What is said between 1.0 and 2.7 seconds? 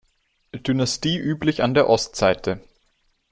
üblich an der Ostseite.